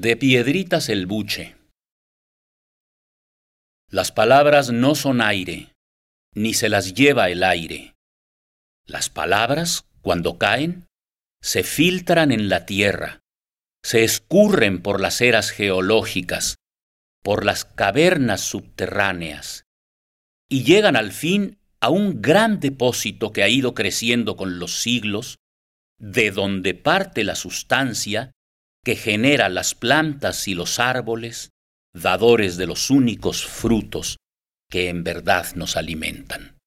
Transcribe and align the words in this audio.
De 0.00 0.16
piedritas 0.16 0.90
el 0.90 1.06
buche. 1.06 1.56
Las 3.90 4.12
palabras 4.12 4.70
no 4.70 4.94
son 4.94 5.20
aire, 5.20 5.72
ni 6.36 6.54
se 6.54 6.68
las 6.68 6.94
lleva 6.94 7.30
el 7.30 7.42
aire. 7.42 7.96
Las 8.86 9.10
palabras, 9.10 9.86
cuando 10.00 10.38
caen, 10.38 10.86
se 11.42 11.64
filtran 11.64 12.30
en 12.30 12.48
la 12.48 12.64
tierra, 12.64 13.22
se 13.82 14.04
escurren 14.04 14.82
por 14.82 15.00
las 15.00 15.20
eras 15.20 15.50
geológicas, 15.50 16.58
por 17.24 17.44
las 17.44 17.64
cavernas 17.64 18.42
subterráneas, 18.42 19.64
y 20.48 20.62
llegan 20.62 20.94
al 20.94 21.10
fin 21.10 21.58
a 21.80 21.90
un 21.90 22.22
gran 22.22 22.60
depósito 22.60 23.32
que 23.32 23.42
ha 23.42 23.48
ido 23.48 23.74
creciendo 23.74 24.36
con 24.36 24.60
los 24.60 24.80
siglos, 24.80 25.38
de 25.98 26.30
donde 26.30 26.74
parte 26.74 27.24
la 27.24 27.34
sustancia 27.34 28.30
que 28.88 28.96
genera 28.96 29.50
las 29.50 29.74
plantas 29.74 30.48
y 30.48 30.54
los 30.54 30.78
árboles, 30.78 31.50
dadores 31.94 32.56
de 32.56 32.66
los 32.66 32.88
únicos 32.88 33.44
frutos 33.44 34.16
que 34.70 34.88
en 34.88 35.04
verdad 35.04 35.54
nos 35.56 35.76
alimentan. 35.76 36.57